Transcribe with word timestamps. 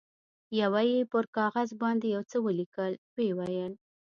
یوه 0.61 0.81
یې 0.91 0.99
پر 1.11 1.23
کاغذ 1.37 1.69
باندې 1.81 2.07
یو 2.15 2.21
څه 2.31 2.37
ولیکل، 2.45 2.93
ویې 3.15 3.31
ویل. 3.37 3.73